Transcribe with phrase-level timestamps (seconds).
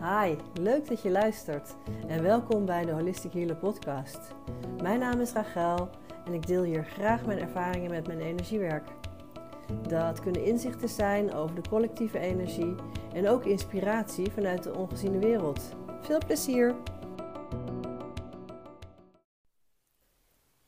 [0.00, 1.76] Hi, leuk dat je luistert
[2.08, 4.18] en welkom bij de Holistic Healer podcast.
[4.82, 5.90] Mijn naam is Rachel
[6.24, 8.88] en ik deel hier graag mijn ervaringen met mijn energiewerk.
[9.88, 12.74] Dat kunnen inzichten zijn over de collectieve energie
[13.12, 15.74] en ook inspiratie vanuit de ongeziene wereld.
[16.00, 16.76] Veel plezier!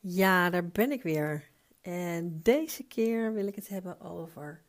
[0.01, 1.49] Ja, daar ben ik weer.
[1.81, 4.63] En deze keer wil ik het hebben over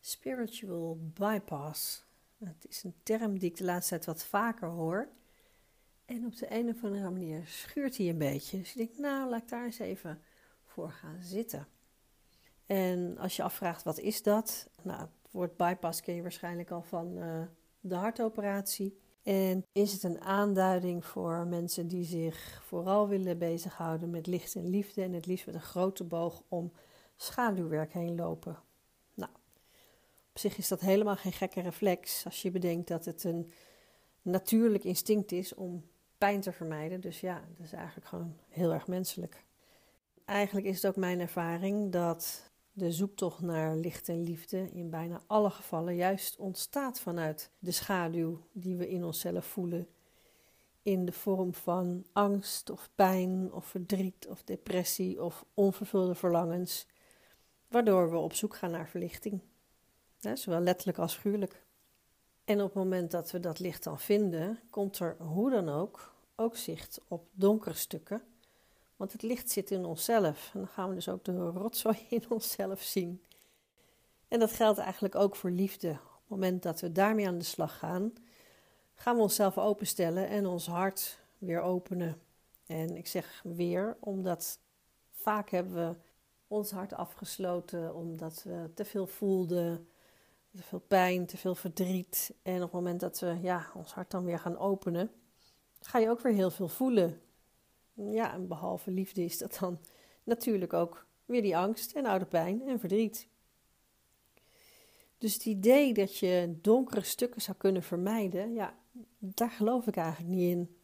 [0.00, 2.04] spiritual bypass.
[2.46, 5.08] Het is een term die ik de laatste tijd wat vaker hoor.
[6.04, 8.58] En op de een of andere manier schuurt hij een beetje.
[8.58, 10.22] Dus ik denk, nou, laat ik daar eens even
[10.64, 11.66] voor gaan zitten.
[12.66, 14.68] En als je afvraagt, wat is dat?
[14.82, 17.42] Nou, het woord bypass ken je waarschijnlijk al van uh,
[17.80, 18.98] de hartoperatie.
[19.22, 24.68] En is het een aanduiding voor mensen die zich vooral willen bezighouden met licht en
[24.68, 26.72] liefde en het liefst met een grote boog om
[27.16, 28.58] schaduwwerk heen lopen?
[30.34, 33.52] Op zich is dat helemaal geen gekke reflex als je bedenkt dat het een
[34.22, 35.84] natuurlijk instinct is om
[36.18, 37.00] pijn te vermijden.
[37.00, 39.44] Dus ja, dat is eigenlijk gewoon heel erg menselijk.
[40.24, 45.22] Eigenlijk is het ook mijn ervaring dat de zoektocht naar licht en liefde in bijna
[45.26, 49.88] alle gevallen juist ontstaat vanuit de schaduw die we in onszelf voelen.
[50.82, 56.86] In de vorm van angst of pijn of verdriet of depressie of onvervulde verlangens,
[57.68, 59.40] waardoor we op zoek gaan naar verlichting.
[60.34, 61.62] Zowel letterlijk als figuurlijk.
[62.44, 66.12] En op het moment dat we dat licht dan vinden, komt er hoe dan ook
[66.36, 68.22] ook zicht op donkere stukken
[68.96, 70.50] want het licht zit in onszelf.
[70.52, 73.22] En dan gaan we dus ook de rotzooi in onszelf zien.
[74.28, 75.90] En dat geldt eigenlijk ook voor liefde.
[75.90, 78.12] Op het moment dat we daarmee aan de slag gaan,
[78.94, 82.20] gaan we onszelf openstellen en ons hart weer openen.
[82.66, 84.58] En ik zeg weer, omdat
[85.10, 85.96] vaak hebben we
[86.46, 89.88] ons hart afgesloten omdat we te veel voelden,
[90.56, 92.34] te veel pijn, te veel verdriet.
[92.42, 95.10] En op het moment dat we ja, ons hart dan weer gaan openen,
[95.80, 97.20] ga je ook weer heel veel voelen.
[97.94, 99.78] Ja, en behalve liefde is dat dan
[100.24, 103.28] natuurlijk ook weer die angst en oude pijn en verdriet.
[105.18, 108.74] Dus het idee dat je donkere stukken zou kunnen vermijden, ja,
[109.18, 110.76] daar geloof ik eigenlijk niet in.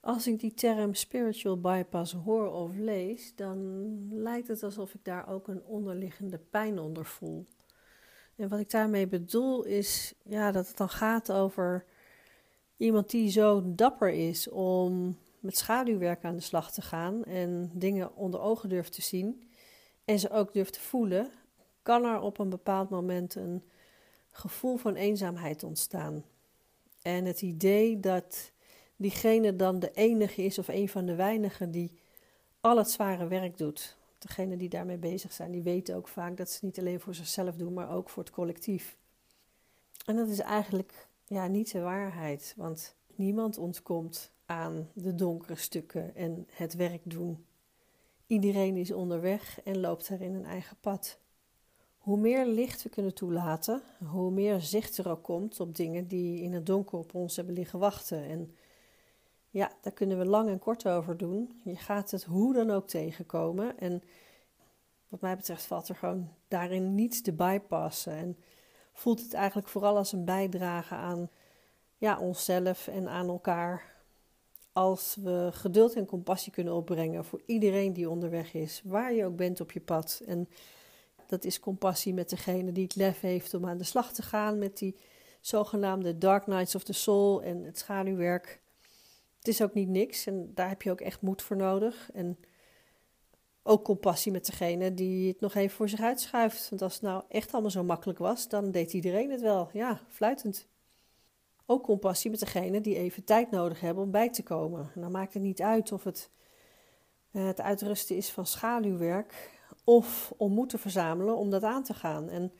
[0.00, 5.28] Als ik die term spiritual bypass hoor of lees, dan lijkt het alsof ik daar
[5.28, 7.46] ook een onderliggende pijn onder voel.
[8.38, 11.84] En wat ik daarmee bedoel is ja, dat het dan gaat over
[12.76, 18.16] iemand die zo dapper is om met schaduwwerk aan de slag te gaan en dingen
[18.16, 19.50] onder ogen durft te zien
[20.04, 21.30] en ze ook durft te voelen,
[21.82, 23.62] kan er op een bepaald moment een
[24.30, 26.24] gevoel van eenzaamheid ontstaan.
[27.02, 28.52] En het idee dat
[28.96, 31.98] diegene dan de enige is of een van de weinigen die
[32.60, 33.96] al het zware werk doet.
[34.18, 37.14] Degenen die daarmee bezig zijn, die weten ook vaak dat ze het niet alleen voor
[37.14, 38.96] zichzelf doen, maar ook voor het collectief.
[40.06, 46.14] En dat is eigenlijk ja, niet de waarheid, want niemand ontkomt aan de donkere stukken
[46.14, 47.46] en het werk doen.
[48.26, 51.18] Iedereen is onderweg en loopt er in een eigen pad.
[51.98, 56.42] Hoe meer licht we kunnen toelaten, hoe meer zicht er ook komt op dingen die
[56.42, 58.24] in het donker op ons hebben liggen wachten.
[58.24, 58.54] En
[59.58, 61.60] ja, daar kunnen we lang en kort over doen.
[61.64, 63.78] Je gaat het hoe dan ook tegenkomen.
[63.78, 64.02] En
[65.08, 68.12] wat mij betreft valt er gewoon daarin niets te bypassen.
[68.12, 68.36] En
[68.92, 71.30] voelt het eigenlijk vooral als een bijdrage aan
[71.96, 73.96] ja, onszelf en aan elkaar
[74.72, 79.36] als we geduld en compassie kunnen opbrengen voor iedereen die onderweg is, waar je ook
[79.36, 80.22] bent op je pad.
[80.26, 80.48] En
[81.26, 84.58] dat is compassie met degene die het lef heeft om aan de slag te gaan
[84.58, 84.96] met die
[85.40, 88.60] zogenaamde Dark Nights of the Soul en het schaduwwerk.
[89.38, 92.10] Het is ook niet niks en daar heb je ook echt moed voor nodig.
[92.12, 92.38] En
[93.62, 96.68] ook compassie met degene die het nog even voor zich uitschuift.
[96.68, 99.70] Want als het nou echt allemaal zo makkelijk was, dan deed iedereen het wel.
[99.72, 100.66] Ja, fluitend.
[101.66, 104.90] Ook compassie met degene die even tijd nodig hebben om bij te komen.
[104.94, 106.30] En dan maakt het niet uit of het
[107.30, 109.50] eh, het uitrusten is van schaduwwerk
[109.84, 112.28] of om moed te verzamelen om dat aan te gaan.
[112.28, 112.52] En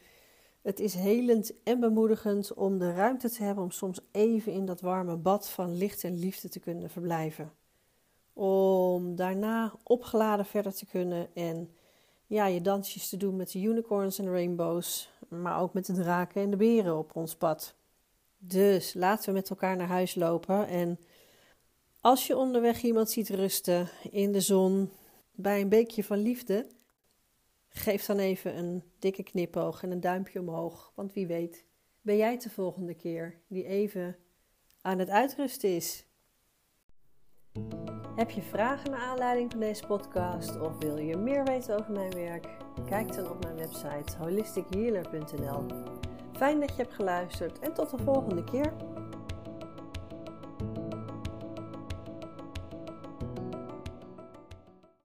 [0.69, 4.81] het is helend en bemoedigend om de ruimte te hebben om soms even in dat
[4.81, 7.53] warme bad van licht en liefde te kunnen verblijven.
[8.33, 11.71] Om daarna opgeladen verder te kunnen en
[12.27, 16.43] ja, je dansjes te doen met de unicorns en rainbows, maar ook met de draken
[16.43, 17.75] en de beren op ons pad.
[18.39, 20.67] Dus laten we met elkaar naar huis lopen.
[20.67, 20.99] En
[22.01, 24.91] als je onderweg iemand ziet rusten in de zon
[25.33, 26.67] bij een beekje van liefde,
[27.79, 30.93] geef dan even een dikke knipoog en een duimpje omhoog.
[30.95, 31.65] Want wie weet,
[32.01, 34.17] ben jij de volgende keer die even
[34.81, 36.07] aan het uitrusten is.
[38.17, 42.13] Heb je vragen naar aanleiding van deze podcast of wil je meer weten over mijn
[42.13, 42.47] werk?
[42.87, 45.67] Kijk dan op mijn website holistichealer.nl.
[46.33, 48.75] Fijn dat je hebt geluisterd en tot de volgende keer.